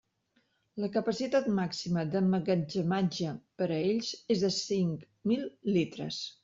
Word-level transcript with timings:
La 0.83 0.87
capacitat 0.95 1.49
màxima 1.59 2.07
d'emmagatzematge 2.15 3.37
per 3.61 3.69
a 3.69 3.79
ells 3.93 4.11
és 4.37 4.43
de 4.47 4.53
cinc 4.61 5.09
mil 5.33 5.49
litres. 5.79 6.25